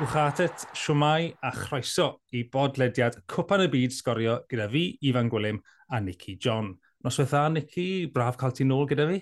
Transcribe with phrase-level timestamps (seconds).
[0.00, 5.58] Wch at siwmai a chroeso i bodlediad Cwpan y Byd sgorio gyda fi, Ifan Gwilym
[5.92, 6.70] a Nicky John.
[7.04, 7.84] Nos wedi'n Nicky,
[8.14, 9.18] braf cael ti nôl gyda fi?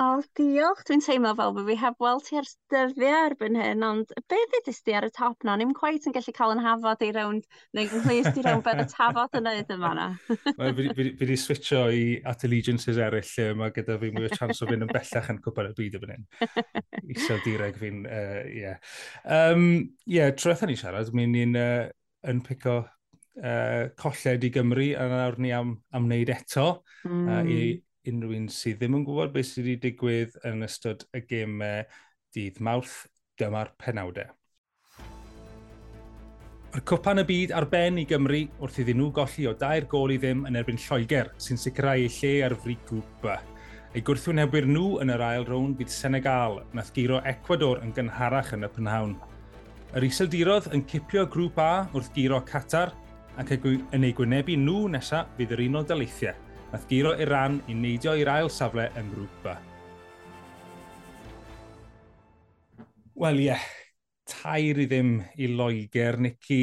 [0.00, 0.80] O, diolch.
[0.88, 4.78] Dwi'n teimlo fel bod fi heb weld ti ers dyddiau erbyn hyn, ond beth ddudis
[4.86, 5.58] di ar y top na?
[5.60, 7.44] Ni'n cweith yn gallu cael yn hafod i rownd,
[7.76, 10.06] neu'n gynghlis di rownd beth y tafod yn neud yma na.
[10.78, 10.86] fi
[11.20, 14.86] wedi switcho i at allegiances eraill, lle mae gyda fi mwy o chance o fynd
[14.86, 16.24] yn bellach yn cwpan y byd y fan hyn.
[17.16, 18.16] Isel direg fi'n, ie.
[18.16, 18.80] Uh, yeah.
[19.36, 19.68] um,
[20.08, 21.84] yeah, trwy'n ni siarad, mi'n ni'n uh,
[22.32, 26.70] yn pico uh, colled i Gymru, a nawr ni am, am wneud eto
[27.04, 27.28] mm.
[27.28, 27.62] uh, i,
[28.08, 31.82] unrhyw un sydd ddim yn gwybod beth sydd wedi digwydd yn ystod y gemau
[32.34, 33.02] dydd mawrth,
[33.40, 34.30] dyma'r penawdau.
[36.70, 40.12] Mae'r cwpan y byd ar ben i Gymru wrth iddyn nhw golli o dair gol
[40.14, 43.34] i ddim yn erbyn Lloegr sy'n sicrhau eu lle ar fri grŵp B.
[43.90, 48.68] Eu gwrthwynebwyr nhw yn yr ail rown bydd Senegal nath giro Ecuador yn gynharach yn
[48.68, 49.16] y prynhawn.
[49.98, 52.94] Yr iseldirodd yn cipio grŵp A wrth giro Qatar
[53.40, 58.14] ac yn ei gwynebu nhw nesaf fydd yr Unol Daleithiau nath giro Iran i neidio
[58.18, 59.54] i'r ail safle yn grŵp B.
[63.20, 63.64] Wel ie, yeah.
[64.30, 66.62] tair i ddim i Loegr, Nicky.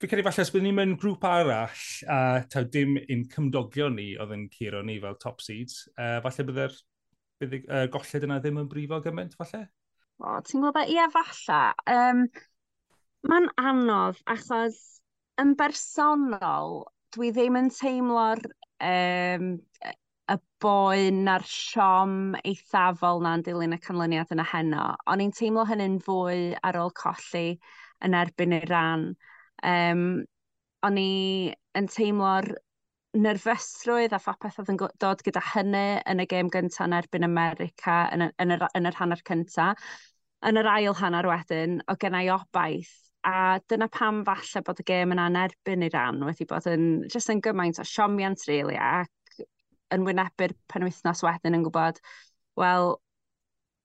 [0.00, 2.18] Fi'n credu falle os byddwn ni'n mynd grŵp arall, a
[2.50, 5.84] taw dim un cymdogion ni oedd yn curo ni fel top seeds.
[5.94, 6.80] Uh, falle byddai'r
[7.44, 9.66] bydd uh, golled yna ddim yn brifo gymaint, falle?
[10.24, 11.62] O, ti'n gwybod, ie, falle.
[11.92, 12.26] Um,
[13.24, 14.76] Mae'n anodd, achos
[15.40, 16.82] yn bersonol,
[17.16, 18.42] dwi ddim yn teimlo'r
[18.84, 19.48] um,
[20.32, 24.84] y boen a'r siom eithafol na'n dilyn y canlyniad yna heno.
[25.10, 27.58] O'n i'n teimlo hynny'n fwy ar ôl colli
[28.04, 29.10] yn erbyn ei ran.
[29.64, 30.06] Um,
[30.84, 31.10] o'n i
[31.78, 32.50] yn teimlo'r
[33.24, 38.00] nerfysrwydd a phopeth oedd yn dod gyda hynny yn y gêm gyntaf yn erbyn America
[38.14, 39.80] yn, y, yn, yr, yn yr hanner cyntaf.
[40.44, 45.14] Yn yr ail hanner wedyn, o gennau obaith a dyna pam falle bod y gêm
[45.14, 49.44] yna'n erbyn i ran wedi bod yn, just yn gymaint o siomiant rili really, ac
[49.94, 52.00] yn wynebu'r penwythnos wedyn yn gwybod,
[52.60, 52.96] wel,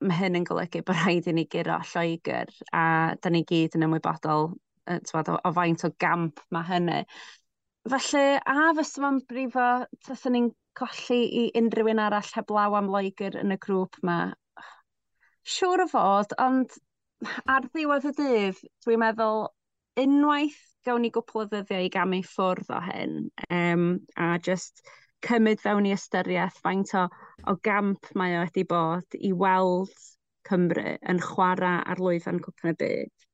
[0.03, 2.83] mae hyn yn golygu bod rhaid i ni giro Lloegr a
[3.19, 4.51] da ni gyd yn ymwybodol
[5.07, 7.01] twad, o, o faint o gamp mae hynny.
[7.89, 9.69] Felly, a fysa fo'n brifo,
[10.05, 14.19] tasyn ni'n colli i unrhyw un arall heblaw am Loegr yn y grŵp yma?
[15.49, 16.75] Siwr o fod, ond
[17.55, 19.47] ar ddiwedd y dydd, dwi'n meddwl
[19.99, 23.15] unwaith gawn ni gwpl o ddyddiau i gamu ffwrdd o hyn,
[23.51, 24.83] um, a just
[25.25, 27.07] cymryd fewn i ystyriaeth faint o,
[27.47, 29.95] o gamp mae o wedi bod i weld
[30.49, 33.27] Cymru yn chwarae ar lwyfan cwpan y byd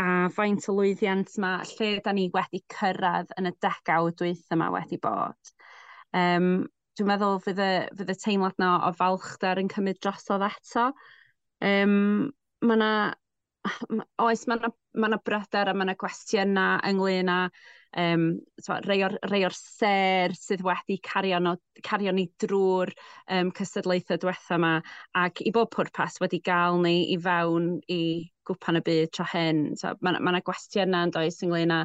[0.00, 4.70] a faint o lwyddiant mae lle da ni wedi cyrraedd yn y degawd dwyth yma
[4.72, 5.52] wedi bod.
[6.16, 10.86] Um, dwi'n meddwl fydd y, fydd y teimlad na o falchder yn cymryd drosodd eto.
[11.64, 12.30] Um,
[12.64, 12.92] mae yna
[14.24, 17.38] oes, mae yna ma, ma bryder a mae yna gwestiynau ynglyn â
[18.02, 18.26] um,
[18.62, 21.56] so, rei, o'r, rei o'r ser sydd wedi cario, no,
[21.86, 22.92] cario ni drwy'r
[23.36, 24.74] um, cystadlaethau diwetha yma
[25.24, 28.02] ac i bob pwrpas wedi gael ni i fewn i
[28.48, 29.64] gwpan y byd tra hyn.
[29.80, 31.82] So, mae yna ma gwestiynau yn does ynglyn â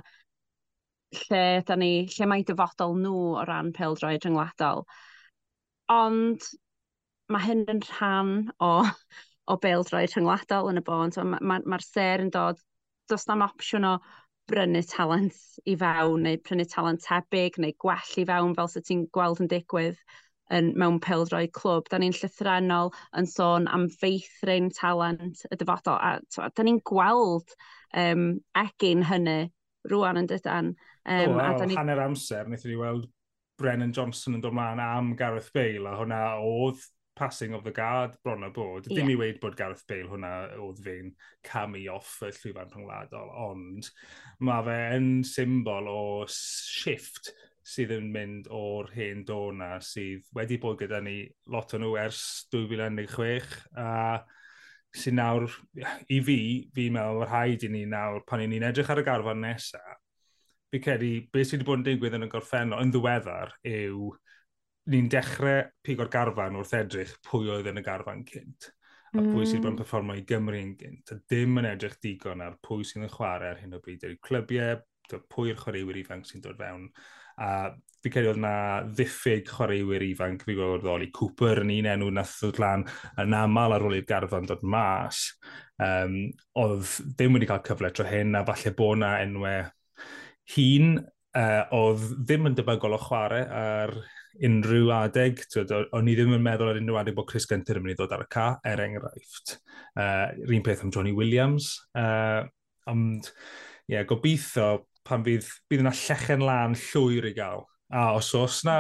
[1.15, 4.85] lle, da ni, lle mae dyfodol nhw o ran peldroed rhyngwladol.
[5.93, 6.47] Ond
[7.31, 8.71] mae hyn yn rhan o
[9.51, 11.13] o bêl-droed rhyngwladol yn y bôn.
[11.13, 12.61] So, Mae'r ma, ma ser yn dod,
[13.09, 13.95] does na'm opsiwn o
[14.49, 19.07] brynu talent i fewn, neu prynu talent tebyg, neu gwell i fewn fel sydd ti'n
[19.13, 19.97] gweld yn digwydd
[20.53, 21.89] yn, mewn pêl-droed clwb.
[21.89, 27.55] Da ni'n llythrenol yn sôn am feithrin talent y dyfodol, a twa, da ni'n gweld
[27.97, 28.27] um,
[28.61, 29.39] egin hynny
[29.89, 30.73] rwan yn dydan.
[31.05, 31.77] Um, oh, wow, a ni...
[31.77, 33.09] hanner amser, wnaethon ni weld
[33.61, 36.81] Brennan Johnson yn dod mlaen am Gareth Bale, a hwnna oedd
[37.15, 38.87] passing of the guard bron o bod.
[38.89, 39.01] Yeah.
[39.01, 41.11] Dim i weid bod Gareth Bale hwnna oedd fe'n
[41.47, 43.89] camu off y llwyfan rhyngwladol, ond
[44.45, 47.33] mae fe yn symbol o shift
[47.65, 52.19] sydd yn mynd o'r hen dona sydd wedi bod gyda ni lot o nhw ers
[52.53, 54.19] 2016 a
[54.95, 55.49] sy'n nawr,
[56.07, 56.37] i fi,
[56.75, 59.97] fi'n meddwl rhaid i ni nawr pan i ni'n edrych ar y garfan nesaf,
[60.71, 64.13] fi credu beth sydd wedi bod yn digwydd yn y gorffennol yn ddiweddar yw
[64.91, 68.71] ni'n dechrau pigo'r garfan wrth edrych pwy oedd yn y garfan cynt
[69.15, 69.65] a pwy sydd hmm.
[69.65, 73.11] wedi'n performo i Gymru yn gynt, a dim yn edrych digon ar pwy sydd yn
[73.13, 74.81] chwarae ar hyn o bryd i'r clybiau,
[75.31, 76.89] pwy'r chwaraewyr ifanc sy'n dod fewn.
[77.39, 77.49] A
[78.03, 78.55] fi credu oedd na
[78.87, 82.85] ddiffyg chwaraewyr ifanc, fi gweld Oli Cooper yn un enw nath ddod lan
[83.21, 85.27] yn aml ar ôl i'r garfan dod mas.
[85.81, 86.19] Um,
[86.59, 89.69] oedd ddim wedi cael cyfle tro hyn, a falle bod na enwau
[90.55, 90.97] hun,
[91.37, 93.95] uh, oedd ddim yn debygol o chwarae ar
[94.43, 95.43] unrhyw adeg.
[95.95, 98.15] O'n i ddim yn meddwl ar unrhyw adeg bod Chris Gunter yn mynd i ddod
[98.15, 99.55] ar y ca, er enghraifft.
[99.95, 101.71] Uh, un peth am Johnny Williams.
[101.95, 102.43] Uh,
[102.91, 103.31] ond,
[103.87, 107.65] ie, yeah, gobeithio pan fydd, bydd yna llechen lan llwyr i gael.
[107.93, 108.79] A os oes yna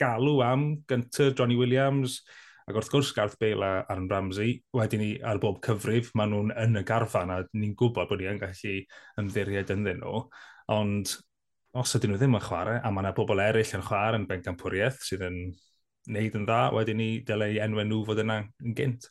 [0.00, 2.22] galw am Gunter, Johnny Williams,
[2.68, 6.52] ac wrth gwrs Garth Bale a Aaron Ramsey, wedyn ni ar bob cyfrif, maen nhw'n
[6.64, 8.74] yn y garfan a ni'n gwybod bod ni yn gallu
[9.20, 10.22] ymddiried ynddyn nhw.
[10.72, 11.14] Ond
[11.78, 15.04] os ydyn nhw ddim yn chwarae, a mae yna bobl eraill yn chwarae yn bencampwriaeth
[15.06, 15.38] sydd yn
[16.08, 19.08] wneud yn dda, wedyn ni dylai enwau nhw fod yna yn gynt.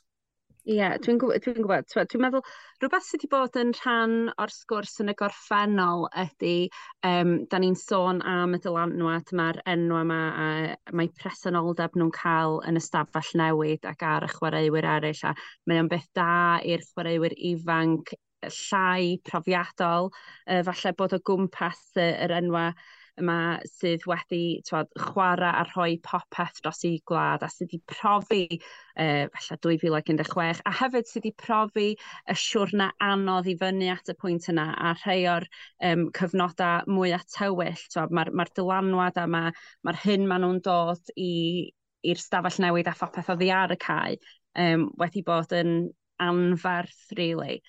[0.67, 1.85] Ie, yeah, dwi'n gwybod, dwi'n gwybod.
[1.93, 2.41] Dwi'n dwi meddwl,
[2.81, 6.67] rhywbeth sydd wedi bod yn rhan o'r sgwrs yn y gorffennol ydy,
[7.07, 12.59] um, da ni'n sôn am y dylanwad mae'r enwau yma, a mae presenoldeb nhw'n cael
[12.67, 15.31] yn y stafell newid ac ar y chwaraewyr eraill, a
[15.71, 16.29] mae o'n beth da
[16.67, 18.11] i'r chwaraewyr ifanc
[18.45, 20.11] llai profiadol,
[20.47, 22.69] uh, falle bod o gwmpas uh, yr enwa
[23.17, 28.41] yma sydd wedi twad, chwarae a rhoi popeth dros ei gwlad a sydd wedi profi
[28.59, 34.17] uh, falle 2016 a hefyd sydd wedi profi y siwrna anodd i fyny at y
[34.21, 35.47] pwynt yna a rhai o'r
[35.89, 37.85] um, cyfnodau mwy a tywyll.
[38.13, 43.33] Mae'r ma, dylanwad a mae'r ma hyn maen nhw'n dod i'r stafell newid a phopeth
[43.33, 44.17] oddi ar y cae
[44.61, 45.89] um, wedi bod yn
[46.21, 47.61] anferth, really.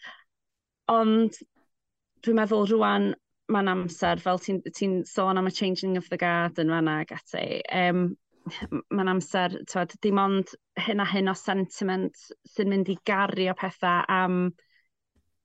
[0.88, 1.36] Ond
[2.24, 3.10] dwi'n meddwl rwan
[3.52, 7.12] mae'n amser, fel ti'n ti, sôn am y changing of the guard yn fanna ag
[7.16, 8.08] ati, um,
[8.92, 10.54] mae'n amser, twed, dim ond
[10.86, 12.16] hyn a hyn o sentiment
[12.52, 14.40] sy'n mynd i gario pethau am,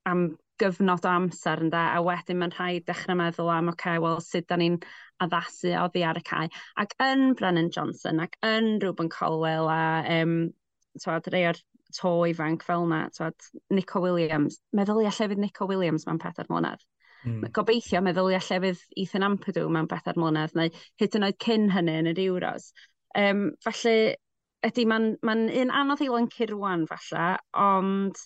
[0.09, 0.25] am
[0.61, 4.47] gyfnod o amser ynda, a wedyn mae'n rhaid dechrau meddwl am, oce, okay, wel, sut
[4.51, 4.79] da ni'n
[5.23, 6.49] addasu ddi ar y cae.
[6.83, 10.37] Ac yn Brennan Johnson, ac yn Ruben Colwell, a um,
[11.03, 11.59] twed, rei o'r
[11.99, 13.05] to ifanc fel yna.
[13.15, 14.59] Twad, Nico Williams.
[14.75, 16.83] Meddylia llefydd Nico Williams mewn pedair mlynedd.
[17.23, 17.45] Mm.
[17.55, 22.11] Gobeithio meddylia llefydd Ethan Ampadu mewn bedair mlynedd, neu hyd yn oed cyn hynny yn
[22.11, 22.71] yr Euros.
[23.17, 24.15] Um, felly,
[24.67, 27.27] ydy, mae'n ma un anodd i lyncu rwan, falle,
[27.59, 28.19] ond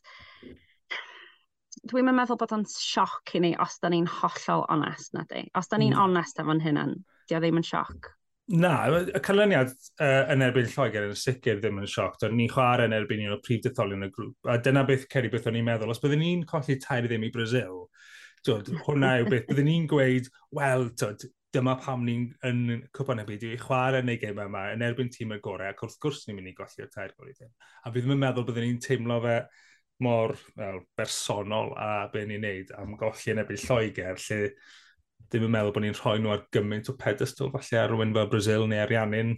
[1.88, 5.46] dwi'n meddwl bod o'n sioc i ni os da ni'n hollol onest na di.
[5.58, 6.04] Os da ni'n mm.
[6.08, 6.96] onest efo'n hynny,
[7.30, 8.12] di o ddim yn sioc.
[8.48, 12.14] Na, y canlyniad uh, yn erbyn Lloegr yn sicr ddim yn sioc.
[12.22, 14.48] Do'n ni'n chwarae yn erbyn un o'r prif detholion y grŵp.
[14.48, 15.92] A dyna beth Ceri beth o'n i'n meddwl.
[15.92, 17.82] Os byddwn ni'n colli tair ddim i Brazil,
[18.48, 20.88] dod, hwnna yw beth byddwn ni'n gweud, wel,
[21.58, 22.64] dyma pam ni'n yn
[22.96, 26.00] cwpan y byd i chwarae neu gym yma yn erbyn tîm y gorau, ac wrth
[26.04, 27.52] gwrs ni'n mynd i golli o tair gorau ddim.
[27.84, 29.38] A fi ddim yn meddwl byddwn ni'n teimlo fe
[30.08, 34.44] mor well, bersonol a be ni'n neud am golli yn erbyn Lloegr, lle
[35.28, 38.30] ddim yn meddwl bod ni'n rhoi nhw ar gymaint o pedestal, falle ar rhywun fel
[38.32, 39.34] Brazil neu Ariannin,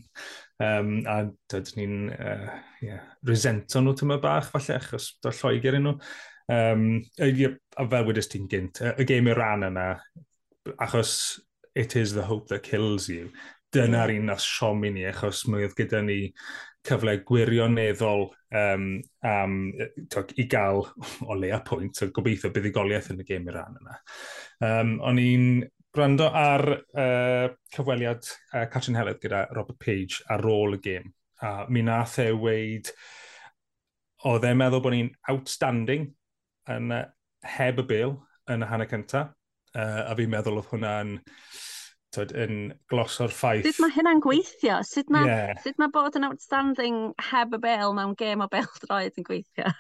[0.62, 1.20] um, a
[1.52, 5.96] dydyn ni'n uh, yeah, resento nhw tyma bach, falle, achos da Lloegr nhw.
[6.50, 6.86] Um,
[7.22, 7.30] a,
[7.78, 9.88] a fel wedys ti'n gynt, y, game i'r ran yna,
[10.82, 11.14] achos
[11.78, 13.30] it is the hope that kills you,
[13.76, 14.48] dyna'r un nath
[14.86, 16.20] i ni, achos mi oedd gyda ni
[16.86, 18.86] cyfle gwirioneddol um,
[19.26, 19.58] um,
[20.10, 20.86] tog, i gael
[21.28, 23.98] o leia pwynt, o gobeithio buddigoliaeth yn y gêm i'r ran yna.
[24.66, 25.48] Um, o'n i'n
[25.96, 31.10] gwrando ar uh, cyfweliad uh, Catrin Heledd gyda Robert Page ar ôl y gêm.
[31.44, 32.92] A mi nath e weid,
[34.30, 36.10] oedd e'n meddwl bod ni'n outstanding
[36.74, 37.06] yn uh,
[37.58, 38.18] heb y bil
[38.52, 39.36] yn y hanner cyntaf.
[39.70, 41.18] Uh, a fi'n meddwl oedd hwnna'n
[42.16, 43.68] tyd, yn gloso'r ffaith...
[43.68, 44.80] Sut mae hynna'n gweithio?
[44.88, 45.54] Sut mae, yeah.
[45.64, 49.74] sut mae bod yn outstanding heb y bel mewn gêm o bel droed yn gweithio?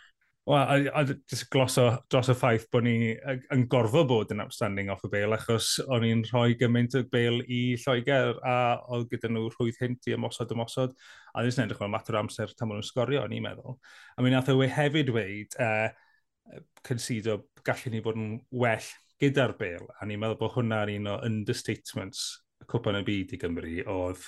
[0.50, 3.12] Wel, a, a just gloso dros y ffaith bod ni
[3.54, 7.44] yn gorfod bod yn outstanding off y bel, achos o'n i'n rhoi gymaint o bel
[7.46, 8.56] i Lloegr, a
[8.96, 10.96] oedd gyda nhw rhwydd hynt i ymosod ymosod,
[11.36, 13.78] a ddim yn edrych mewn mater o amser tam o'n sgorio, o'n i'n meddwl.
[14.18, 16.10] A mi nath o hefyd dweud, uh,
[16.50, 18.90] e, consido gallu ni bod yn well
[19.22, 22.26] gyda'r bel, a ni'n meddwl bod hwnna'n un o understatements
[22.64, 24.26] y cwpan y byd i Gymru, oedd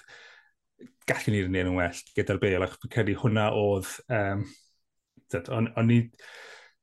[1.10, 3.91] gallu ni'n un yn well gyda'r bel, ac credu hwnna oedd...
[4.12, 4.48] Um,
[5.31, 6.01] o'n, on ni,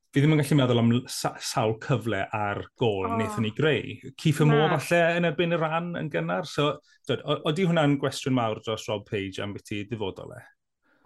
[0.09, 3.11] Fi ddim yn gallu meddwl am sawl cyfle ar gol oh.
[3.11, 3.91] wnaethon ni greu.
[4.17, 6.47] Keith Mo falle yn erbyn y ran yn gynnar.
[6.49, 6.71] So,
[7.13, 10.41] oeddi hwnna'n gwestiwn mawr dros Rob Page am beth i dyfodol e?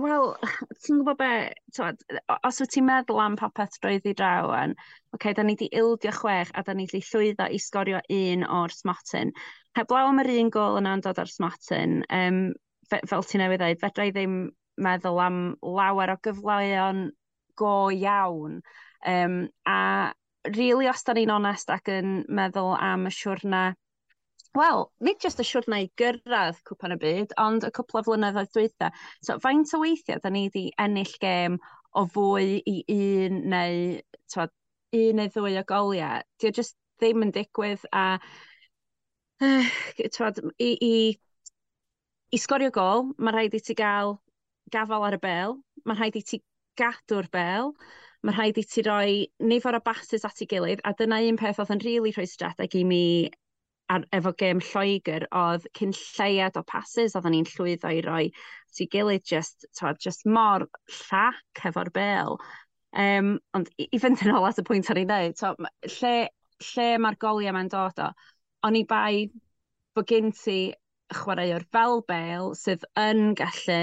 [0.02, 0.32] Wel,
[0.82, 1.30] ti'n gwybod be,
[1.76, 2.00] twad,
[2.48, 5.68] os wyt ti'n meddwl am popeth roedd i draw yn, oce, okay, da ni wedi
[5.82, 9.34] ildio chwech a da ni wedi llwyddo i sgorio un o'r smotyn.
[9.78, 12.42] Heblaw am yr un gol yna'n dod o'r smotyn, um,
[12.90, 14.40] fe, fel ti'n newydd dweud, fedra i ddim
[14.82, 17.06] meddwl am lawer o gyfleuon
[17.62, 18.60] go iawn.
[19.06, 19.80] Um, a
[20.50, 23.68] rili, really, os da ni'n onest ac yn meddwl am y siwrna
[24.54, 28.52] Wel, nid jyst y siwrna i gyrraedd cwpan y byd, ond y cwpl o flynyddoedd
[28.54, 28.92] dweitha.
[29.26, 31.58] So, faint o weithiau, da ni wedi ennill gêm
[31.98, 33.80] o fwy i un neu,
[34.30, 34.54] tywed,
[35.00, 36.22] un neu ddwy o goliau.
[36.38, 38.06] Di o jyst ddim yn digwydd a,
[39.50, 39.74] uh,
[40.20, 40.94] tywed, i, i,
[42.38, 44.20] i sgorio gol, mae rhaid i ti gael
[44.74, 46.44] gafal ar y bel, mae rhaid i ti
[46.78, 47.74] gadw'r bel,
[48.22, 51.58] mae rhaid i ti roi nifer o basys at ei gilydd, a dyna un peth
[51.66, 53.06] oedd yn rili really rhoi strateg i mi
[53.94, 58.26] ar, efo gêm Lloegr oedd cyn lleiad o passes oedden ni'n llwyddo i roi
[58.74, 60.68] ti gilydd just, to, just mor
[61.00, 62.38] llac efo'r bel.
[62.94, 65.54] Um, ond i, i fynd yn ôl at y pwynt ar ei wneud, to,
[65.98, 66.14] lle,
[66.70, 68.12] lle mae'r goliau mae'n dod o,
[68.68, 69.28] o'n i bai
[69.94, 70.58] bod gen ti
[71.14, 73.82] chwaraewr fel bel sydd yn gallu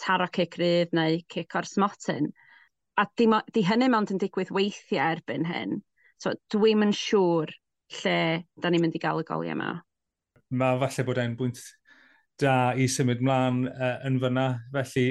[0.00, 2.30] taro cic rydd neu cic o'r smotyn.
[3.00, 5.80] A di, di hynny mond yn digwydd weithiau erbyn hyn.
[6.22, 7.50] So, dwi'm yn siŵr
[8.02, 8.18] lle
[8.60, 9.70] da ni'n mynd i gael y goliau yma.
[10.54, 11.62] Mae falle bod e'n bwynt
[12.40, 14.48] da i symud mlaen uh, yn fyna.
[14.74, 15.06] Felly,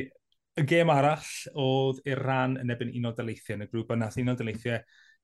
[0.59, 3.99] y gêm arall oedd i'r rhan yn ebyn un o daleithiau yn y grŵp, a
[3.99, 4.83] nath un o daleithiau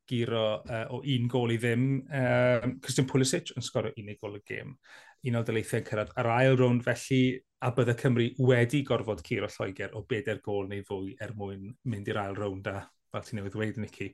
[0.09, 1.85] giro uh, o un gol i ddim.
[2.07, 4.73] Um, Christian Pulisic yn sgorio unig gol y gêm.
[5.19, 7.21] Un Unol daleithiau cyrraedd ar ail rownd, felly
[7.59, 12.07] a bydde Cymru wedi gorfod curo Lloegr o bedair gol neu fwy er mwyn mynd
[12.07, 12.77] i'r ail rownd a
[13.11, 14.13] fel ti'n newydd dweud, Nicky,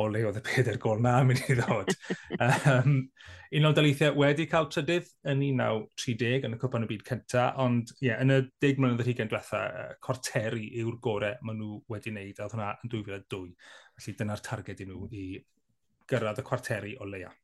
[0.00, 1.92] o le oedd y peder gol na mynd i ddod.
[2.72, 2.96] um,
[3.58, 7.92] un o'r Daleithiau wedi cael trydydd yn 1930 yn y Cwpan y Byd cyntaf, ond
[8.00, 12.14] yeah, yn y deg mlynedd yr hugen diwetha, uh, corteri yw'r gorau maen nhw wedi
[12.14, 13.42] wneud, a oedd hwnna yn 2002.
[14.00, 15.26] Felly dyna'r targed i nhw i
[16.10, 17.34] gyrraedd y cwarteri o leia.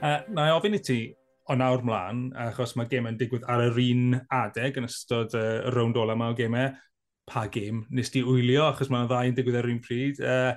[0.00, 1.00] Uh, na i ofyn i ti,
[1.50, 5.66] o nawr mlaen, achos mae gemau'n digwydd ar yr un adeg yn ystod y uh,
[5.74, 6.70] rownd ola yma o gemau,
[7.30, 10.20] pa gêm nes di wylio, achos mae'n ddau yn digwydd ar un pryd.
[10.20, 10.54] Uh,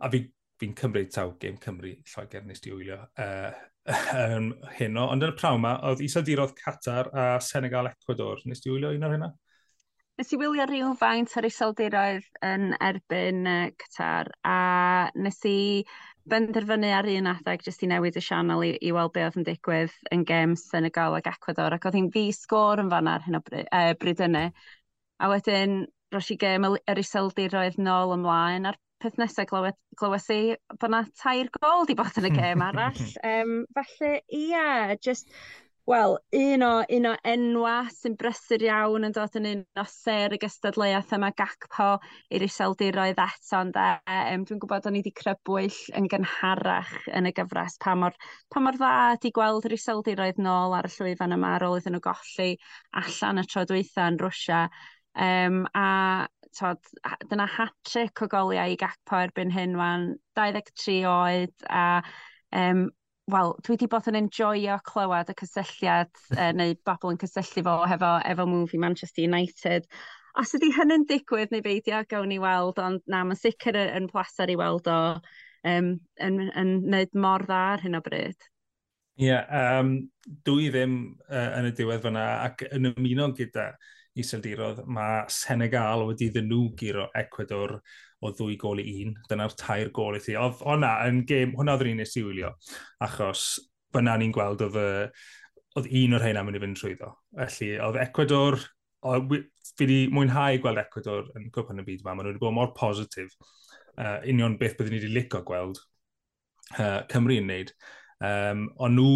[0.00, 0.28] a fi'n
[0.60, 3.50] fi cymryd taw gêm Cymru Lloegr nes di wylio uh,
[4.22, 5.08] um, heno.
[5.12, 8.40] Ond yn y prawn yma, oedd Iseldirodd Qatar a Senegal Ecuador.
[8.48, 9.32] Nes di wylio un o'r hynna?
[10.16, 14.60] Nes i wylio rhyw faint o'r iseldiroedd yn erbyn uh, Qatar a
[15.12, 15.58] nes i
[16.26, 19.44] benderfynu ar un adeg jyst i newid y sianel i, i weld be oedd yn
[19.46, 23.38] digwydd yn gem Senegal ac Ecuador ac oedd hi'n fi sgôr yn fan ar hyn
[23.38, 24.46] o bryd, uh, bryd yna.
[25.20, 25.84] A wedyn
[26.14, 30.40] roes i gem yr iseldiroedd nôl ymlaen a'r peth nesaf glywed, glywes i
[30.72, 33.04] bod yna tair gol di bod yn y gêm arall.
[33.32, 35.28] um, felly, ie, just,
[35.86, 40.34] wel, un o, un o enwa sy'n brysur iawn yn dod yn un o ser
[40.34, 41.92] y gystadleuaeth yma gacpo
[42.34, 43.78] i'r iseldiroedd eto, Ond
[44.16, 48.16] Um, dwi'n gwybod o'n i wedi crybwyll yn gynharach yn y gyfres pa mor,
[48.50, 51.94] pa mor dda di gweld yr iseldiroedd nôl ar y llwyfan yma ar ôl iddyn
[51.94, 52.50] nhw golli
[53.02, 54.66] allan y troedweitha yn Rwysia
[55.16, 56.80] Um, a tod,
[57.30, 61.86] dyna hat-trick o goliau i gacpo erbyn hyn wan, 23 oed a
[62.52, 62.86] um,
[63.32, 67.78] wel, dwi wedi bod yn enjoio clywed y cysylltiad uh, neu bobl yn cysylltu fo
[67.90, 69.88] hefo, efo movie Manchester United.
[70.36, 74.52] Os ydy hynny'n digwydd neu beidio, gawn ni weld, ond na, mae'n sicr yn plaser
[74.52, 78.36] i weld o um, yn, yn wneud mor dda ar hyn o bryd.
[79.16, 79.48] Ie, yeah,
[79.80, 79.94] um,
[80.44, 80.96] dwi ddim
[81.30, 83.70] uh, yn y diwedd fyna ac yn ymuno gyda
[84.22, 87.76] iseldirodd, mae Senegal wedi iddyn nhw giro Ecuador
[88.24, 89.16] o ddwy gol i un.
[89.30, 90.36] Dyna'r tair gol i thi.
[90.40, 92.52] Oedd hwnna yn gêm, hwnna oedd yr un nes i wylio,
[93.04, 93.48] achos
[93.94, 94.78] byna ni'n gweld oedd,
[95.76, 97.12] oedd un o'r rhain am yn i fynd trwyddo.
[97.36, 98.58] Felly, oedd Ecuador,
[99.06, 99.36] oedd,
[99.76, 102.72] fi wedi mwynhau gweld Ecuador yn cwpan y byd yma, maen nhw wedi bod mor
[102.76, 103.36] positif.
[103.96, 105.78] Uh, union beth byddwn ni wedi licio gweld
[106.78, 107.72] uh, Cymru yn wneud.
[108.24, 109.12] Um, ond nhw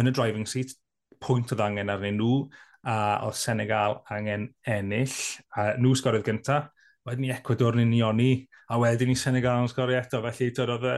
[0.00, 0.74] yn y driving seat,
[1.22, 2.46] pwynt oedd angen arnyn nhw,
[2.86, 5.14] a o Senegal angen ennill.
[5.58, 6.68] A nhw sgoriodd gyntaf,
[7.06, 8.30] wedyn ni Ecuador ni'n nioni,
[8.70, 10.20] a wedyn ni Senegal yn sgorio eto.
[10.24, 10.94] Felly oedd y,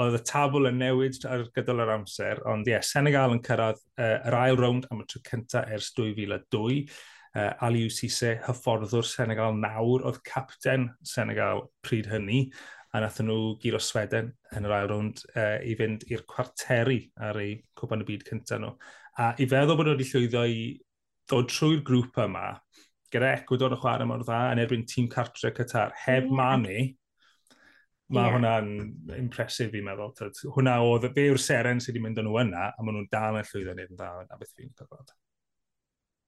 [0.00, 3.80] oedd y tabl yn newid ar gydol yr amser, ond ie, yeah, Senegal yn cyrraedd
[4.00, 6.84] uh, yr ail rownd am y tro cyntaf ers 2002.
[7.30, 12.48] Uh, Aliw Sise, hyfforddwr Senegal nawr, oedd capten Senegal pryd hynny,
[12.90, 17.38] a nath nhw giro Sweden yn yr ail rownd uh, i fynd i'r cwarteri ar
[17.38, 18.72] ei cwpan y byd cyntaf nhw.
[19.20, 20.64] A i feddwl bod nhw wedi llwyddo i
[21.30, 22.48] ddod trwy'r grŵp yma,
[23.14, 26.36] gyda Ecuador y chwarae mor dda yn erbyn tîm cartre Qatar, heb mm.
[26.36, 26.76] Mane,
[28.10, 28.34] mae yeah.
[28.34, 30.12] hwnna'n impresif fi'n meddwl.
[30.18, 30.44] Tyd.
[30.56, 33.38] Hwna oedd, be yw'r seren sydd wedi mynd â nhw yna, a maen nhw'n dal
[33.38, 35.14] yn llwyddo wneud yn dda a beth fi'n gwybod.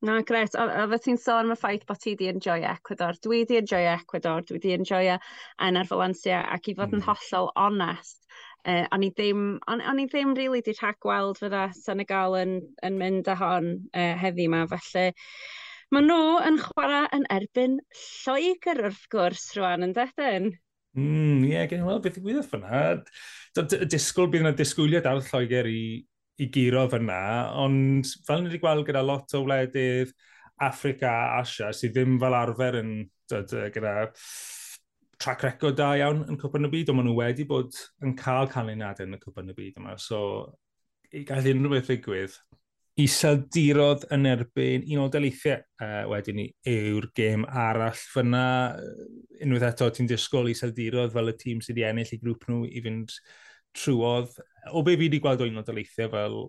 [0.02, 0.56] Na, gret.
[0.58, 3.18] A, a fyddet ti'n sôn am y ffaith bod ti wedi enjoy Ecuador.
[3.22, 7.06] Dwi wedi enjoy Ecuador, dwi wedi enjoy yn ar Valencia, ac i fod yn mm.
[7.06, 8.18] hollol onest,
[8.62, 12.52] Uh, o'n i ddim, on, on i ddim really di rhag gweld fydda Senegal yn,
[12.86, 15.08] yn mynd â hon uh, heddi yma, felly
[15.92, 20.52] maen nhw yn chwarae yn erbyn Lloegr wrth gwrs rwan yn dedyn.
[20.96, 22.84] Mm, ie, yeah, gen i weld beth i gwybod fyna.
[23.90, 25.84] Disgwyl bydd yna disgwyliad ar Lloegr i,
[26.40, 27.20] i giro fyna,
[27.60, 30.14] ond fel ni wedi gweld gyda lot o wledydd
[30.62, 32.92] Africa a Asia sydd ddim fel arfer yn
[33.30, 33.96] dod, gyda
[35.22, 38.50] track record da iawn yn Cwpan y Byd, ond maen nhw wedi bod yn cael
[38.50, 39.94] canlyniadau yn y Cwpan y Byd yma.
[40.02, 40.18] So,
[41.14, 42.34] i gael unrhyw beth ddigwydd,
[43.00, 48.44] iseldirodd yn erbyn un o deleithiau uh, wedyn ni yw'r gêm arall fyna.
[49.44, 52.82] Unwaith eto, ti'n disgwyl iseldirodd fel y tîm sydd wedi ennill i grŵp nhw i
[52.84, 53.14] fynd
[53.78, 54.34] trwodd.
[54.76, 56.42] O be fi wedi gweld o un o deleithiau fel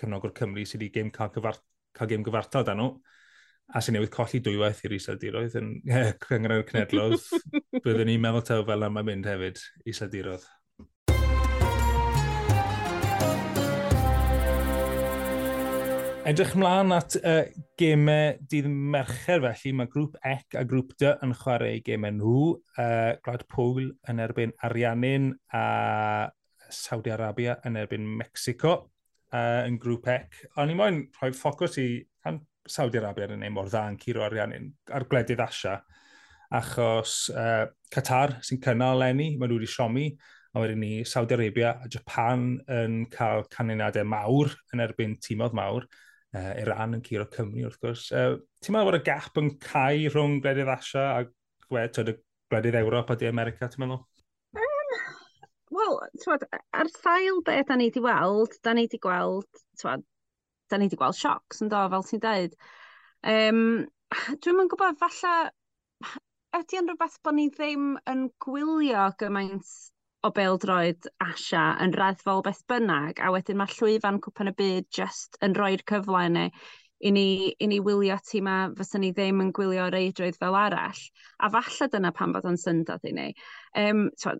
[0.00, 1.60] cefnogwr Cymru sydd wedi gêm cael, cyfart,
[1.98, 2.94] cael gêm gyfartal dan nhw,
[3.72, 5.68] a sy'n newydd colli dwywaith i'r iseldiroedd yn
[6.24, 7.28] cyngor yr cnedlodd,
[7.84, 10.48] Byddwn ni'n meddwl taw fel yma mynd hefyd iseldiroedd.
[16.22, 17.48] Edrych mlaen at uh,
[17.80, 22.44] gemau dydd mercher felly, mae grŵp Ec a grŵp D yn chwarae gemau nhw.
[22.78, 25.64] Uh, Gwlad Pwyl yn erbyn Ariannin a
[26.70, 28.76] Saudi Arabia yn erbyn Mexico
[29.34, 30.38] uh, yn grŵp Ec.
[30.62, 31.88] O'n i moyn rhoi ffocws i
[32.68, 34.54] Saudi Arabia yn ei mor dda yn curo arian
[34.94, 35.80] ar gwledydd Asia,
[36.52, 40.06] achos uh, Qatar sy'n cynnal lenni, mae nhw wedi siomi,
[40.52, 45.86] a wedyn ni Saudi Arabia a Japan yn cael canlyniadau mawr yn erbyn tîmodd mawr,
[46.36, 48.08] uh, Iran yn curo Cymru wrth gwrs.
[48.12, 51.24] Uh, ti'n meddwl bod y gap yn cael rhwng gwledydd Asia a
[51.68, 52.14] gwed,
[52.52, 54.04] gwledydd Ewrop a di America, ti'n meddwl?
[54.60, 54.72] Um,
[55.72, 55.94] Wel,
[56.76, 60.04] ar sail beth da ni wedi weld, da ni wedi gweld twad,
[60.72, 62.58] da ni wedi gweld siocs yn do, fel ti'n dweud.
[63.32, 63.64] Um,
[64.12, 65.36] Dwi'n mynd gwybod, falle,
[66.58, 69.70] ydy yn rhywbeth bod ni ddim yn gwylio gymaint
[70.22, 75.38] o beldroed Asia yn raddfol beth bynnag, a wedyn mae llwyfan cwpan y byd just
[75.42, 76.44] yn rhoi'r cyfle yna
[77.02, 77.26] i ni,
[77.58, 81.00] i ni wylio ti ma fysyn ni ddim yn gwylio reidrwydd fel arall.
[81.42, 83.28] A falle dyna pan bod o'n syndod i ni.
[83.74, 84.36] Um, so,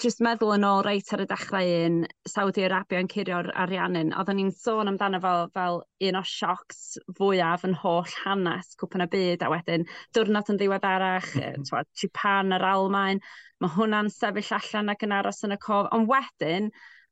[0.00, 1.96] just meddwl yn ôl reit ar y dechrau un
[2.28, 6.80] Saudi Arabia yn curio'r ariannin, oedden ni'n sôn amdano fel, fel un o siocs
[7.18, 9.84] fwyaf yn holl hanes cwpan y byd, a wedyn
[10.16, 11.28] diwrnod yn ddiweddarach,
[12.02, 13.20] Japan, yr Almain,
[13.60, 15.90] mae hwnna'n sefyll allan ac yn aros yn y cof.
[15.96, 16.70] Ond wedyn,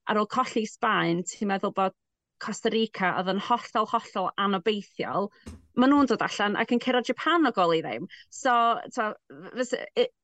[0.09, 1.97] ar ôl colli Sbaen, ti'n meddwl bod
[2.43, 5.31] Costa Rica oedd yn hollol, hollol anobeithiol,
[5.79, 8.09] maen nhw'n dod allan ac yn cyrraedd Japan o gol i ddim.
[8.31, 8.55] So,
[8.97, 9.12] to,
[9.55, 9.75] fys,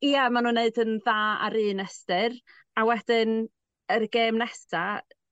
[0.05, 2.37] yeah, maen nhw'n neud yn dda ar un ystyr,
[2.77, 3.41] a wedyn
[3.95, 4.85] yr gêm nesa,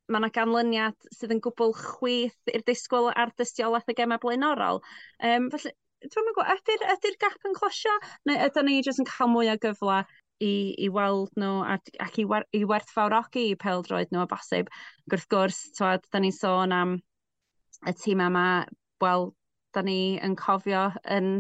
[0.08, 4.80] mae yna ganlyniad sydd yn gwbl chwith i'r disgwyl ar dystiolaeth y gemau blaenorol.
[5.20, 5.74] Um, felly,
[6.06, 7.92] dwi'n meddwl, ydy'r ydy gap yn closio,
[8.28, 10.00] neu ydy'n ni jyst yn cael mwy o gyfle
[10.44, 14.70] i, i weld nhw ac, ac i, wer, i werthfawrogi i peldroed nhw o bosib.
[15.06, 16.96] Ac wrth gwrs, twad, da ni'n sôn am
[17.86, 18.46] y tîm yma,
[19.02, 19.30] wel,
[19.74, 21.32] da ni yn cofio yn,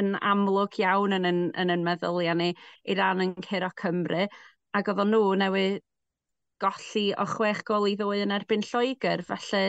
[0.00, 4.26] yn amlwg iawn yn yn, yn, yn meddwl i ni i ran yn Ciro Cymru.
[4.74, 5.82] Ac oedden nhw newid
[6.62, 9.66] golli o chwech gol i ddwy yn erbyn Lloegr, felly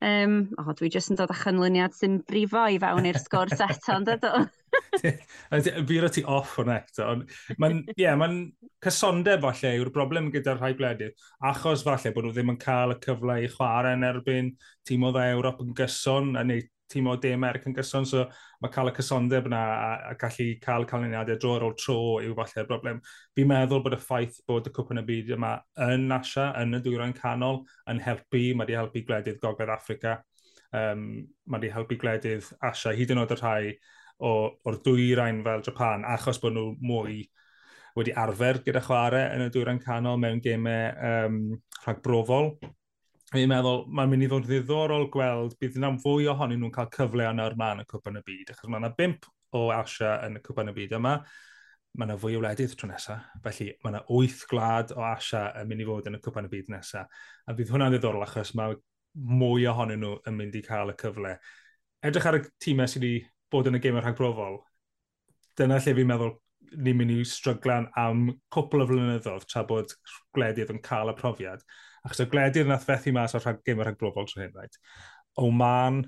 [0.00, 3.60] Um, o, oh, dwi jyst yn dod â chynlyniad sy'n brifo i fewn i'r sgwrs
[3.66, 4.46] eto, ond ydw.
[5.90, 7.08] Byr ti off hwnna eto,
[7.60, 8.30] mae'n yeah, ma
[8.80, 12.98] cysondeb falle yw'r broblem gyda'r rhai gwledydd, achos falle bod nhw ddim yn cael y
[13.04, 14.52] cyfle i chwarae yn erbyn
[14.88, 18.24] tîm o dda Ewrop yn gyson, a neu tîm o De Merc yn gyson, so
[18.60, 22.34] mae cael y cysondeb yna a, a gallu cael canlyniadau dro ar ôl tro yw
[22.38, 23.00] falle'r broblem.
[23.36, 25.54] Fi'n meddwl bod y ffaith bod y cwpyn y byd yma
[25.90, 30.18] yn Asia, yn y dwyrain canol, yn helpu, mae wedi helpu gwledydd Gogledd Africa,
[30.72, 31.06] um,
[31.46, 33.74] mae wedi helpu gwledydd Asia, hyd yn oed y rhai
[34.20, 37.22] o'r dwyrain fel Japan, achos bod nhw mwy
[37.96, 41.40] wedi arfer gyda chwarae yn y dwyrain canol mewn gemau um,
[41.84, 42.52] rhag brofol
[43.30, 47.28] fi'n meddwl, mae'n mynd i ddod ddiddorol gweld bydd yna'n fwy ohonyn nhw'n cael cyfle
[47.30, 50.42] yna o'r man y cwpan y byd, achos mae yna bimp o Asia yn y
[50.44, 51.14] cwpan y byd yma,
[51.94, 55.70] mae yna fwy o wledydd tro nesaf, felly mae yna wyth glad o Asia yn
[55.70, 58.74] mynd i fod yn y cwpan y byd nesaf, a bydd hwnna'n ddiddorol achos mae
[59.14, 61.36] mwy ohonyn nhw yn mynd i cael y cyfle.
[62.06, 64.60] Edrych ar y tîmau sydd wedi bod yn y gym rhag brofol,
[65.58, 66.34] dyna lle fi'n meddwl
[66.78, 69.94] ni'n mynd i stryglan am cwpl o flynyddoedd tra bod
[70.36, 71.64] gwledydd yn cael y profiad.
[72.06, 74.76] Achos y gledir nath fethu mas o'r rhag gym o'r rhag global trwy hyn, right?
[75.40, 76.02] Oman,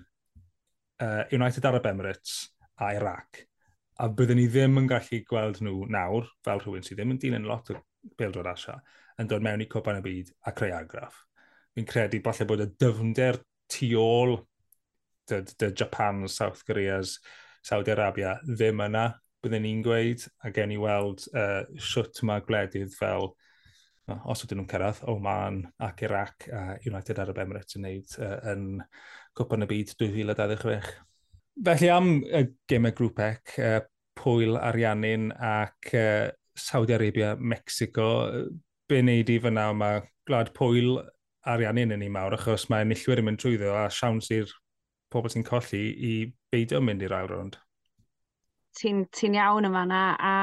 [1.02, 2.36] uh, United Arab Emirates
[2.80, 3.42] a Iraq.
[4.00, 7.48] A byddwn ni ddim yn gallu gweld nhw nawr, fel rhywun sydd ddim yn dilyn
[7.48, 7.80] lot o
[8.18, 8.78] bildwr Asia,
[9.20, 11.20] yn dod mewn i Cwpan y Byd a creu agraff.
[11.76, 13.38] Fi'n credu falle bod y dyfnder
[13.72, 14.38] tu ôl
[15.30, 17.18] dy, dy Japan, South Korea's,
[17.62, 19.06] Saudi Arabia ddim yna,
[19.42, 23.32] byddwn ni'n gweud, a gen i weld uh, siwt mae gwledydd fel
[24.10, 28.66] os ydyn nhw'n cyrraedd, Oman ac Iraq a United Arab Emirates yn neud uh, yn
[29.38, 30.92] Cwpan y Byd 2026.
[31.68, 33.80] Felly am y gemau grŵp ec, uh,
[34.18, 38.08] Pwyl, Ariannin ac uh, Saudi Arabia, Mexico,
[38.88, 40.98] be wneud i fyna mae Glad Pwyl
[41.48, 44.50] Ariannin yn ei mawr, achos mae enillwyr yn mynd trwyddo a siawns i'r
[45.12, 46.12] pobl sy'n colli i
[46.52, 47.58] beidio mynd i'r ail rownd.
[48.78, 50.34] Ti'n ti iawn yma na, a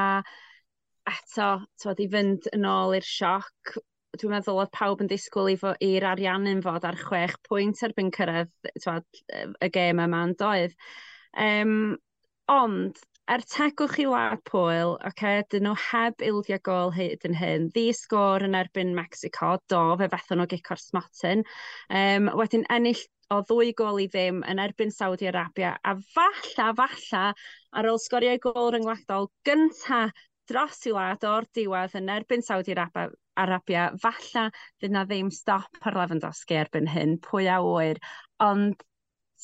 [1.10, 1.50] eto,
[1.82, 3.74] tywed, i fynd yn ôl i'r sioc,
[4.18, 8.10] dwi'n meddwl oedd pawb yn disgwyl i fo, i'r ariannu'n fod ar chwech pwynt erbyn
[8.14, 8.50] cyrraedd
[8.82, 10.74] twad, y gêm yma'n doedd.
[11.38, 11.94] Um,
[12.50, 12.98] ond,
[13.30, 17.68] er tegwch i wlad pwyl, okay, dyn nhw heb ildio gol hyd yn hyn.
[17.76, 21.44] Ddi sgôr yn erbyn Mexico, do, fe fethon nhw gicor smotyn.
[21.94, 27.22] Um, wedyn ennill o ddwy gol i ddim yn erbyn Saudi Arabia, a falla, falla,
[27.78, 30.08] ar ôl sgoriau gol ryngwladol gynta
[30.50, 33.08] dros i wlad o'r diwedd yn erbyn Saudi Arabia,
[33.40, 34.48] Arabia falla
[34.80, 38.00] fydd na ddim stop ar Lewandowski erbyn hyn, pwy a wyr,
[38.44, 38.82] ond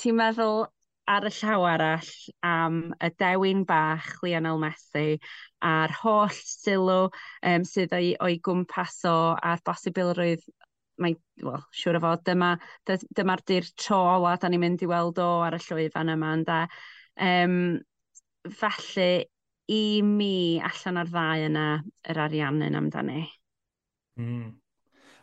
[0.01, 0.66] ti'n meddwl
[1.07, 2.12] ar y llaw arall
[2.47, 5.21] am y dewin bach Lionel Messi
[5.64, 10.42] a'r holl sylw um, sydd o'i, o'i gwmpas o a'r bosibilrwydd
[11.03, 11.14] mae,
[11.45, 12.55] well, siŵr o fod, dyma,
[12.88, 16.61] dyma'r dyr tro ola da ni'n mynd i weld o ar y llwyfan yma, ynda.
[17.27, 17.57] Um,
[18.61, 19.27] felly,
[19.72, 21.66] i mi allan o'r ddau yna
[22.11, 23.26] yr ariannau amdani.
[24.20, 24.55] Mm.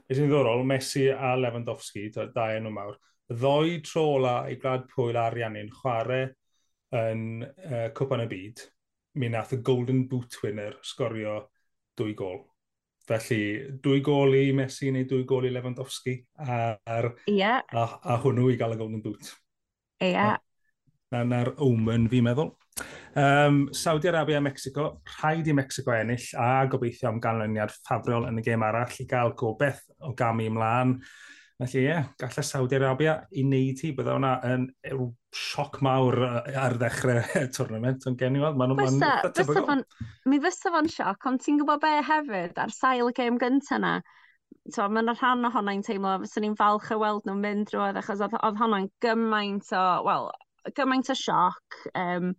[0.03, 2.97] Beth sy'n ddorol, Messi a Lewandowski, dau enw mawr,
[3.31, 6.25] ddoi trola i glad pwyl ariannu'n chwarae
[6.93, 8.65] yn uh, Cwpan y Byd,
[9.17, 11.39] mi nath y Golden Boot winner sgorio
[11.97, 12.43] dwy gol.
[13.07, 17.63] Felly, dwy gol i Messi neu dwy gol i Lewandowski ar, yeah.
[17.71, 19.33] a, a hwnnw i gael y Golden Boot.
[20.03, 20.37] Ie, yeah
[21.21, 22.53] na'r omen fi'n meddwl.
[23.15, 28.41] Um, Saudi Arabia a Mexico, rhaid i Mexico ennill a gobeithio am ganlyniad ffafriol yn
[28.41, 30.97] y gêm arall i gael gobeith o gamu ymlaen.
[31.61, 34.65] Felly ie, yeah, gallai Saudi Arabia i wneud hi, bydda hwnna yn
[35.37, 37.21] sioc mawr ar ddechrau
[37.55, 38.57] tournament yn gen i weld.
[38.57, 39.85] Maen nhw'n.
[40.29, 43.93] Mi fysa fo'n sioc, ond ti'n gwybod be hefyd ar sail y gêm gyntaf yna?
[44.73, 48.35] So, mae'n rhan ohona'n teimlo, fyswn ni'n falch o weld nhw'n mynd drwodd, achos oedd,
[48.41, 50.29] oedd hwnna'n gymaint o, wel,
[50.77, 52.33] gymaint o sioc um,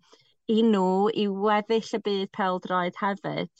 [0.50, 3.52] i nhw i weddill y byd peldroed hefyd.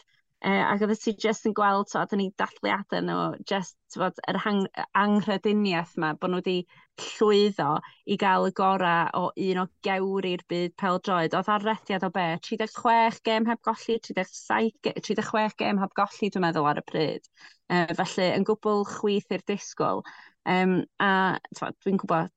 [0.44, 4.36] E, ac oedd ti jyst yn gweld, so, oedden ni dathliadau nhw, jyst fod yr
[4.44, 4.66] hang,
[5.00, 6.56] anghryduniaeth yma, bod nhw wedi
[7.00, 7.70] llwyddo
[8.12, 11.36] i gael y gorau o un o gewri'r byd peldroed.
[11.38, 12.26] Oedd arrethiad o be?
[12.44, 17.32] 36 gem heb golli, 37, 36 gem heb golli, dwi'n meddwl, ar y pryd.
[17.72, 20.04] E, felly, yn gwbl chwith i'r disgwyl.
[20.44, 22.33] Um, a dwi'n gwybod,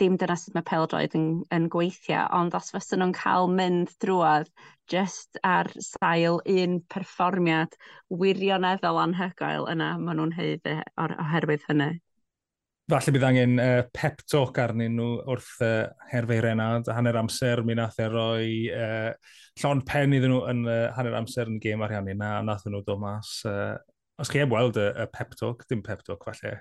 [0.00, 4.50] dim dyna sut mae peldroed yn, yn gweithio, ond os fysyn nhw'n cael mynd drwodd
[4.90, 7.76] just ar sail un perfformiad
[8.10, 11.92] wirioneddol anhygoel yna, maen nhw'n heiddi oherwydd hynny.
[12.92, 17.78] Falle bydd angen uh, pep talk arnyn nhw wrth uh, herfau Renard, hanner amser mi
[17.78, 19.14] nath e roi uh,
[19.62, 22.82] llon pen iddyn nhw yn uh, hanner amser yn gêm ariannu na, a nath nhw
[22.84, 23.38] dod mas.
[23.48, 23.78] Uh,
[24.20, 26.58] os chi heb weld y, y pep talk, dim pep talk falle,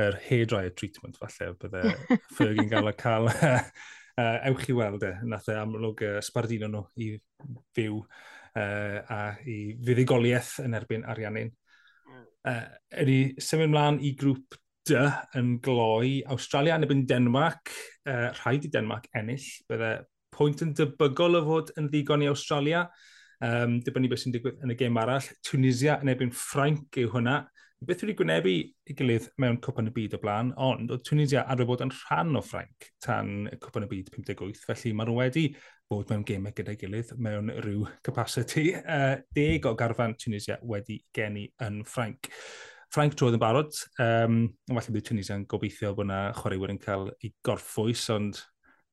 [0.00, 1.82] yr hairdryer treatment falle, bydde
[2.36, 3.60] Fergie'n gael a cael uh,
[4.50, 5.12] ewch i weld e.
[5.30, 7.12] Nath e amlwg uh, sbardino nhw i
[7.76, 11.52] fyw uh, a i fuddigoliaeth yn erbyn ariannin.
[12.44, 12.74] Uh, hmm.
[13.04, 14.98] ydy symud mlaen i grŵp D
[15.38, 17.72] yn gloi Australia yn ebyn Denmark,
[18.04, 19.94] uh, rhaid i Denmark ennill, bydde
[20.34, 22.82] pwynt yn debygol o fod yn ddigon i Australia,
[23.44, 25.24] um, dibynnu beth sy'n digwydd yn y gêm arall.
[25.46, 27.38] Tunisia yn ebyn Ffrainc yw hwnna,
[27.88, 28.52] beth wedi gwynebu
[28.90, 32.38] i gilydd mewn Cwpan y Byd o blaen, ond oedd Tunisia arfer bod yn rhan
[32.38, 35.46] o Ffrainc tan Cwpan y Byd 58, felly mae nhw wedi
[35.90, 38.70] bod mewn gemau gyda'i gilydd mewn rhyw capacity.
[38.80, 42.30] Uh, deg o garfan Tunisia wedi geni yn Ffrainc.
[42.94, 47.08] Ffrainc troedd yn barod, um, falle bydd Tunisia yn gobeithio bod yna chwaraewyr yn cael
[47.16, 48.38] ei gorffwys, ond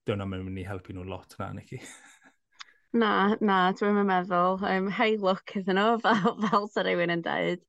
[0.09, 1.81] dyna mae'n mynd i helpu nhw lot na, Nicky.
[2.91, 4.57] Na, na, dwi'n meddwl.
[4.67, 7.61] Um, hei look iddyn nhw, fel, fel sy'n rhywun yn dweud.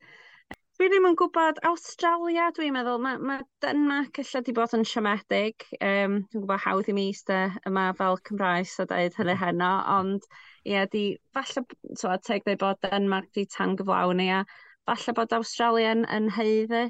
[0.82, 2.96] Dwi ddim yn gwybod Australia, dwi'n meddwl.
[2.98, 5.62] Mae, ma Denmark illa di bod yn siomedig.
[5.78, 9.38] Um, dwi'n gwybod hawdd i mi eistedd yma fel Cymraes a dweud hynny mhm.
[9.44, 11.02] heno, ond ie, yeah, di,
[11.38, 11.62] falle,
[12.00, 14.40] so, teg dweud bod Denmark di tan gyflawn i, a
[14.90, 16.80] falle bod Australia yn, yn heiddi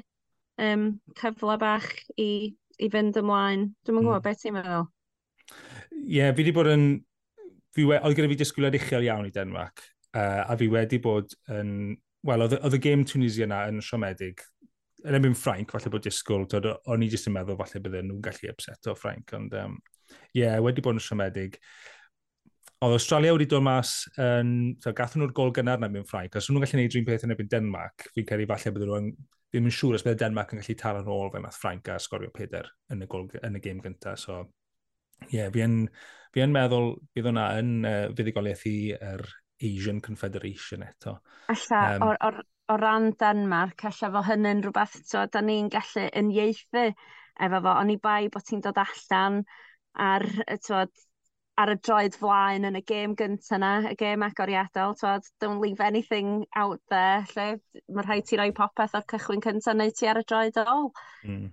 [0.65, 0.87] um,
[1.19, 2.49] cyfle bach i,
[2.81, 3.67] i fynd ymlaen.
[3.85, 4.07] Dwi'n mm.
[4.07, 4.87] gwybod beth ti'n meddwl.
[5.51, 6.87] Ie, yeah, fi wedi bod yn...
[7.77, 9.85] Fi we, oedd gyda fi disgwyliad uchel iawn i Denmark,
[10.17, 11.93] uh, a fi wedi bod yn
[12.27, 14.43] wel, oedd y gêm Tunisia yna yn siomedig,
[15.03, 16.45] yn ebyn Ffrainc, falle bod disgwyl,
[16.91, 19.75] o'n i jyst yn meddwl falle bydden nhw'n gallu upset o Ffrainc, ond ie, um,
[20.37, 21.59] yeah, wedi bod yn siomedig.
[22.83, 26.49] Oedd Australia wedi dod mas, yn, so, gathon nhw'r gol gynnar na mewn Ffrainc, os
[26.49, 29.13] nhw'n gallu gwneud rhywun peth yn ebyn Denmark, fi'n credu falle bydden nhw'n
[29.53, 32.31] ddim yn siŵr os bydde Denmark yn gallu taro ôl fe math Ffrainc a sgorio
[32.33, 34.17] Peder yn y, gol, yn y gêm gyntaf.
[34.23, 34.39] So,
[35.27, 35.77] ie, yeah, fi, yn,
[36.33, 39.27] fi yn meddwl bydd hwnna yn uh, fuddigoliaeth i yr
[39.63, 41.17] Asian Confederation eto.
[41.53, 46.05] Alla, um, o, o, o ran Denmark, alla fo hynny'n rhywbeth, so, da ni'n gallu
[46.33, 49.41] ieithu efo fo, ond i bai bod ti'n dod allan
[50.09, 50.27] ar,
[50.67, 50.93] twod,
[51.61, 55.83] ar y droed flaen yn y gêm gyntaf yna, y gêm agoriadol, twod, don't leave
[55.85, 57.49] anything out there, lle
[57.93, 60.87] mae rhaid ti roi popeth o'r cychwyn cyntaf neu ti ar y droed o ôl.
[61.25, 61.27] Hmm.
[61.33, 61.51] Ie, mm.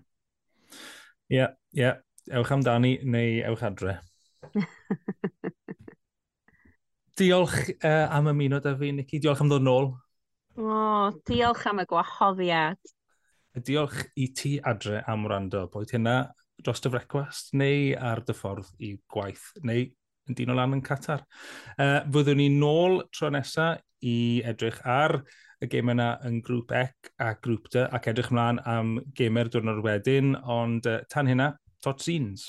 [1.34, 2.00] ie, yeah, yeah.
[2.40, 3.98] ewch amdani neu ewch adre.
[7.20, 9.18] Diolch uh, am ymuno da fi, Nicky.
[9.20, 9.90] Diolch am ddod nôl.
[10.56, 12.80] O, oh, diolch am y gwahoddiad.
[13.66, 16.30] Diolch i ti adre am wrando, boed hynna
[16.64, 19.84] dros dy frecwast neu ar dy ffordd i gwaith neu
[20.28, 21.26] yn dyn o lan yn Qatar.
[21.76, 25.18] Uh, fyddwn ni nôl tro nesaf i edrych ar
[25.60, 29.84] y gêm yna yn grŵp ec a grŵp D ac edrych ymlaen am gamer diwrnod
[29.84, 31.52] wedyn, ond uh, tan hynna,
[31.84, 32.48] tot scenes.